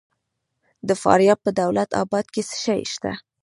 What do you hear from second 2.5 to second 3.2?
شی شته؟